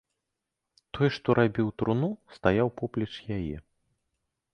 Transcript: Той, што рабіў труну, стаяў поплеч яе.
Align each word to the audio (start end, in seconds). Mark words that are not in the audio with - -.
Той, 0.97 1.09
што 1.17 1.35
рабіў 1.39 1.67
труну, 1.81 2.09
стаяў 2.37 2.67
поплеч 2.81 3.11
яе. 3.37 3.57